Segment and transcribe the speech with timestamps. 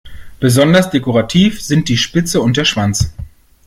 [0.39, 3.13] Besonders dekorativ sind die Spitze und der Schwanz.